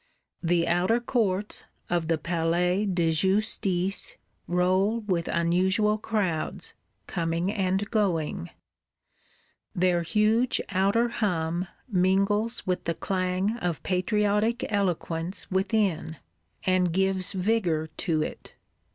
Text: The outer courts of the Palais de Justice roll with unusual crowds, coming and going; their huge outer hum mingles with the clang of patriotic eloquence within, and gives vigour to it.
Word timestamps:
The 0.41 0.67
outer 0.67 0.99
courts 0.99 1.65
of 1.87 2.07
the 2.07 2.17
Palais 2.17 2.87
de 2.87 3.11
Justice 3.11 4.17
roll 4.47 5.01
with 5.01 5.27
unusual 5.27 5.99
crowds, 5.99 6.73
coming 7.05 7.51
and 7.51 7.87
going; 7.91 8.49
their 9.75 10.01
huge 10.01 10.59
outer 10.69 11.09
hum 11.09 11.67
mingles 11.87 12.65
with 12.65 12.85
the 12.85 12.95
clang 12.95 13.57
of 13.59 13.83
patriotic 13.83 14.65
eloquence 14.73 15.51
within, 15.51 16.17
and 16.65 16.91
gives 16.91 17.33
vigour 17.33 17.85
to 17.97 18.23
it. 18.23 18.55